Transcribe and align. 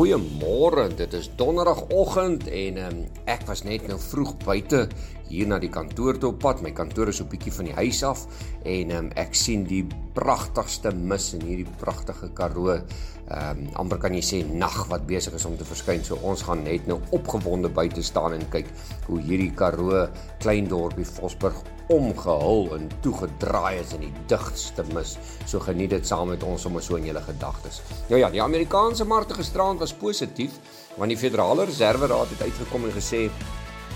Goeiemôre, 0.00 0.86
dit 0.96 1.12
is 1.12 1.26
donderdagoggend 1.36 2.46
en 2.48 2.76
um, 2.80 3.00
ek 3.28 3.42
was 3.44 3.60
net 3.66 3.82
nou 3.84 3.98
vroeg 4.00 4.30
buite 4.40 4.78
hier 5.28 5.50
na 5.50 5.58
die 5.60 5.68
kantoor 5.68 6.16
toe 6.16 6.30
op 6.32 6.38
pad. 6.40 6.62
My 6.64 6.70
kantoor 6.72 7.10
is 7.12 7.20
'n 7.20 7.28
bietjie 7.28 7.52
van 7.52 7.68
die 7.68 7.74
huis 7.76 8.00
af 8.08 8.22
en 8.64 8.94
um, 8.96 9.10
ek 9.20 9.36
sien 9.36 9.66
die 9.68 9.82
pragtigste 10.16 10.94
mis 10.96 11.34
in 11.36 11.44
hierdie 11.44 11.68
pragtige 11.82 12.30
Karoo. 12.32 12.78
Ehm 13.28 13.60
um, 13.60 13.68
amper 13.84 14.00
kan 14.00 14.16
jy 14.16 14.24
sê 14.24 14.40
nag 14.40 14.88
wat 14.88 15.04
besig 15.04 15.36
is 15.36 15.44
om 15.44 15.58
te 15.60 15.68
verskyn. 15.68 16.00
So 16.00 16.16
ons 16.22 16.46
gaan 16.48 16.64
net 16.64 16.88
nou 16.88 16.96
opgewonde 17.12 17.68
buite 17.68 18.00
staan 18.00 18.32
en 18.32 18.48
kyk 18.48 18.72
hoe 19.06 19.20
hierdie 19.20 19.52
Karoo 19.52 20.08
klein 20.40 20.64
dorpie 20.64 21.04
Vosburg 21.04 21.60
omgehul 21.90 22.74
en 22.76 22.88
toegedraai 23.04 23.80
is 23.80 23.94
in 23.96 24.06
die 24.06 24.12
digste 24.30 24.84
mis. 24.94 25.16
So 25.44 25.62
geniet 25.64 25.90
dit 25.90 26.06
saam 26.06 26.30
met 26.30 26.44
ons 26.46 26.62
sommer 26.62 26.82
so 26.82 26.96
in 26.96 27.08
julle 27.10 27.22
gedagtes. 27.26 27.80
Nou 28.08 28.20
ja, 28.20 28.30
die 28.30 28.42
Amerikaanse 28.42 29.04
markte 29.04 29.34
gisterand 29.38 29.82
was 29.82 29.94
positief 29.94 30.60
want 30.96 31.10
die 31.10 31.18
Federale 31.18 31.64
Reserve 31.64 32.06
Raad 32.10 32.30
het 32.34 32.46
uitgekom 32.46 32.86
en 32.88 32.94
gesê 32.94 33.28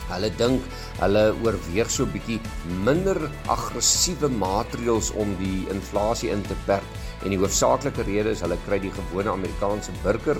Hulle 0.04 0.28
dink 0.36 0.64
hulle 1.00 1.22
oorweeg 1.46 1.90
so 1.90 2.04
'n 2.04 2.12
bietjie 2.12 2.40
minder 2.84 3.16
aggressiewe 3.48 4.28
maatreëls 4.28 5.10
om 5.16 5.32
die 5.40 5.64
inflasie 5.72 6.30
in 6.30 6.42
te 6.42 6.56
perk 6.66 6.84
en 7.24 7.32
die 7.32 7.40
hoofsaaklike 7.40 8.04
rede 8.04 8.34
is 8.36 8.42
hulle 8.44 8.58
kry 8.66 8.78
die 8.78 8.92
gewone 8.92 9.32
Amerikaanse 9.32 9.92
burger 10.02 10.36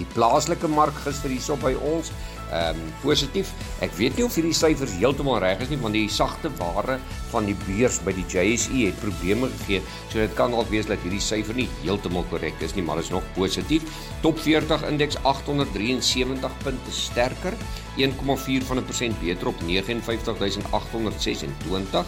Die 0.00 0.08
plaaslike 0.16 0.68
mark 0.72 0.96
gister 1.04 1.28
hierso 1.32 1.56
by 1.60 1.72
ons 1.92 2.08
ehm 2.50 2.74
um, 2.74 2.80
positief. 3.04 3.52
Ek 3.84 3.92
weet 3.94 4.16
nie 4.18 4.24
of 4.26 4.34
hierdie 4.34 4.56
syfers 4.56 4.96
heeltemal 4.98 5.38
reg 5.42 5.60
is 5.62 5.70
nie 5.70 5.78
want 5.78 5.94
die 5.94 6.08
sagte 6.10 6.50
ware 6.58 6.98
van 7.30 7.46
die 7.46 7.54
beurs 7.62 8.00
by 8.02 8.12
die 8.16 8.24
JSE 8.26 8.88
het 8.88 8.98
probleme 9.02 9.46
gegee. 9.52 9.80
So 10.10 10.18
dit 10.18 10.34
kan 10.38 10.50
dalk 10.54 10.70
wees 10.72 10.86
dat 10.90 10.98
hierdie 11.04 11.22
syfer 11.22 11.54
nie 11.54 11.68
heeltemal 11.84 12.24
korrek 12.32 12.58
is 12.66 12.74
nie, 12.74 12.84
maar 12.86 12.98
is 12.98 13.12
nog 13.14 13.24
positief. 13.36 13.82
Top 14.24 14.36
40 14.42 14.82
indeks 14.90 15.16
873 15.22 16.50
punte 16.64 16.90
sterker, 16.90 17.54
1,4 17.96 18.66
van 18.66 18.78
'n 18.82 18.86
persent 18.90 19.16
beter 19.22 19.46
op 19.54 19.58
59826. 19.62 22.06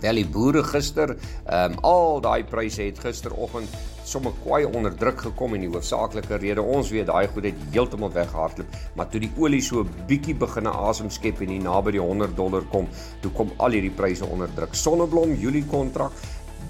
Wel 0.01 0.21
die 0.21 0.27
boere 0.29 0.63
gister, 0.63 1.15
ehm 1.45 1.77
um, 1.77 1.77
al 1.81 2.19
daai 2.21 2.43
pryse 2.43 2.83
het 2.83 2.99
gisteroggend 2.99 3.77
sommer 4.07 4.31
kwai 4.43 4.63
onder 4.65 4.93
druk 4.95 5.19
gekom 5.25 5.55
en 5.57 5.65
die 5.65 5.69
hoofsaaklike 5.71 6.37
rede 6.39 6.63
ons 6.63 6.91
weet 6.95 7.09
daai 7.09 7.27
goed 7.33 7.49
het 7.49 7.63
heeltemal 7.73 8.13
weggehardloop, 8.15 8.77
maar 8.95 9.09
toe 9.11 9.19
die 9.19 9.31
olie 9.35 9.61
so 9.61 9.83
bietjie 10.07 10.35
begine 10.35 10.71
asem 10.89 11.09
skep 11.11 11.41
en 11.43 11.51
hier 11.51 11.63
naby 11.65 11.97
die 11.97 12.03
100 12.03 12.35
dollar 12.37 12.63
kom, 12.71 12.87
toe 13.21 13.31
kom 13.35 13.51
al 13.57 13.75
hierdie 13.75 13.91
pryse 13.91 14.25
onder 14.25 14.53
druk. 14.55 14.75
Sonneblom 14.77 15.35
Julie 15.41 15.65
kontrak 15.67 16.15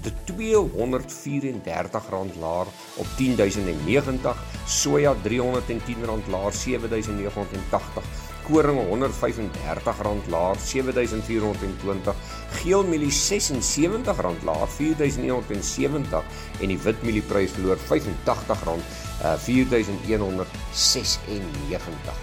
de 0.02 0.12
234 0.24 2.10
rand 2.10 2.36
laer 2.40 2.66
op 2.96 3.06
10090 3.16 4.42
soja 4.66 5.14
310 5.22 6.04
rand 6.06 6.26
laer 6.26 6.52
7980 6.52 8.27
koring 8.48 8.80
R135 8.80 10.32
laer 10.32 10.56
7420 10.64 12.16
geel 12.62 12.82
mielie 12.88 13.12
R76 13.12 14.40
laer 14.48 14.70
4170 14.76 16.24
en 16.60 16.68
die 16.72 16.80
wit 16.84 17.00
mielieprys 17.04 17.52
verloor 17.56 17.78
R85 17.84 18.50
uh, 18.72 18.78
4196 19.44 22.16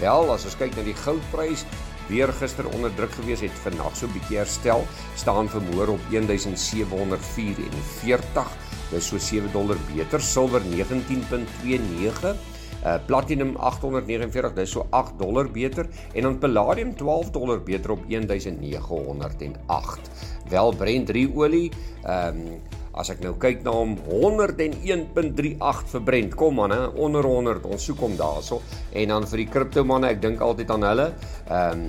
wel 0.00 0.32
as 0.32 0.44
ons 0.46 0.56
kyk 0.60 0.72
na 0.76 0.82
die 0.86 1.00
goudprys 1.02 1.62
weer 2.06 2.30
gister 2.38 2.66
onder 2.70 2.92
druk 2.94 3.14
gewees 3.18 3.42
het 3.42 3.56
vandag 3.64 3.94
so 3.96 4.06
'n 4.06 4.12
bietjie 4.14 4.38
herstel 4.38 4.86
staan 5.16 5.48
vermoor 5.50 5.88
op 5.96 6.02
1744 6.10 8.48
dis 8.90 9.08
so 9.08 9.18
7 9.18 9.52
dollar 9.52 9.76
beter 9.90 10.20
silwer 10.20 10.62
19.29 10.62 12.55
Uh 12.86 12.98
platinum 13.06 13.56
849, 13.56 14.54
dis 14.54 14.70
so 14.70 14.86
8 14.90 15.18
dollar 15.18 15.50
beter 15.50 15.88
en 16.14 16.22
dan 16.22 16.38
palladium 16.38 16.94
12 16.94 17.30
dollar 17.34 17.62
beter 17.62 17.90
op 17.90 18.08
1908. 18.08 20.10
Wel 20.48 20.74
Brent 20.78 21.06
3 21.06 21.34
olie, 21.34 21.72
um, 22.06 22.60
as 22.96 23.10
ek 23.12 23.20
nou 23.24 23.34
kyk 23.40 23.64
na 23.66 23.72
hom 23.74 23.96
101.38 24.08 25.90
vir 25.92 26.02
Brent. 26.06 26.34
Kom 26.38 26.54
man, 26.60 26.72
hè, 26.72 26.82
onder 27.02 27.24
100. 27.26 27.66
Ons 27.68 27.84
soek 27.90 28.00
hom 28.06 28.14
daarso. 28.16 28.56
En 28.96 29.06
dan 29.12 29.22
vir 29.28 29.38
die 29.44 29.52
kripto 29.52 29.80
manne, 29.84 30.06
ek 30.14 30.22
dink 30.22 30.38
altyd 30.44 30.68
aan 30.72 30.84
hulle. 30.92 31.08
Ehm 31.50 31.72
um, 31.74 31.80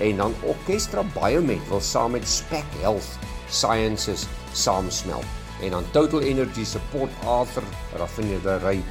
en 0.00 0.16
dan 0.16 0.34
Orchestra 0.42 1.04
Biomed 1.04 1.68
wil 1.68 1.80
saam 1.80 2.12
met 2.12 2.28
Spec 2.28 2.64
Health 2.80 3.35
Sciences 3.48 4.26
saamsmelt. 4.52 5.24
En 5.62 5.70
dan 5.70 5.84
Total 5.90 6.20
Energy 6.20 6.64
Support 6.64 7.10
Arthur 7.24 7.62
raffinery 7.96 8.82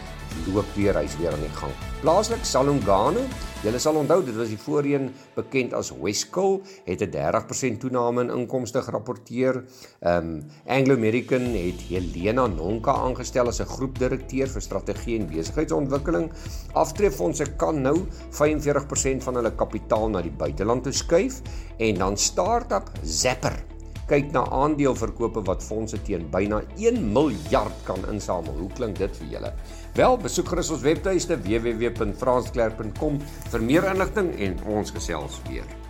loop 0.54 0.68
weer 0.75 0.98
hy's 1.00 1.16
weer 1.19 1.34
aan 1.34 1.44
die 1.44 1.52
gang. 1.57 1.74
Plaaslik 2.02 2.44
Salongano, 2.46 3.24
julle 3.63 3.80
sal 3.81 3.98
onthou 3.98 4.19
dit 4.25 4.36
was 4.38 4.52
die 4.52 4.60
voorheen 4.60 5.07
bekend 5.36 5.74
as 5.74 5.92
Wesco, 5.96 6.62
het 6.86 7.02
'n 7.02 7.12
30% 7.12 7.80
toename 7.80 8.22
in 8.22 8.30
inkomste 8.30 8.81
gerapporteer. 8.81 9.63
Um 10.02 10.44
Anglo 10.68 10.94
American 10.94 11.46
het 11.56 11.81
Helena 11.90 12.48
Nonka 12.48 12.92
aangestel 12.92 13.48
as 13.48 13.62
'n 13.62 13.66
groepdirekteur 13.66 14.48
vir 14.48 14.62
strategie 14.62 15.19
en 15.19 15.28
besigheidsontwikkeling. 15.28 16.31
Aftreefondse 16.74 17.56
kan 17.57 17.81
nou 17.81 18.06
45% 18.30 19.24
van 19.24 19.36
hulle 19.36 19.56
kapitaal 19.56 20.10
na 20.10 20.22
die 20.22 20.31
buiteland 20.38 20.84
toe 20.84 20.94
skuif 20.94 21.42
en 21.78 21.96
dan 21.96 22.18
startup 22.18 22.92
Zapper 23.04 23.75
kyk 24.10 24.31
na 24.36 24.44
aandeleverkope 24.54 25.42
wat 25.48 25.63
fondse 25.66 25.98
teen 26.06 26.28
byna 26.34 26.62
1 26.78 27.02
miljard 27.13 27.80
kan 27.88 28.04
insamel. 28.12 28.54
Hoe 28.60 28.69
klink 28.78 29.00
dit 29.02 29.18
vir 29.22 29.31
julle? 29.38 29.54
Wel, 29.96 30.19
besoek 30.22 30.52
gerus 30.54 30.74
ons 30.75 30.86
webtuiste 30.86 31.40
www.fransklerk.com 31.48 33.19
vir 33.54 33.66
meer 33.72 33.90
inligting 33.94 34.34
en 34.50 34.62
ons 34.78 34.94
gesels 34.94 35.42
weer. 35.50 35.84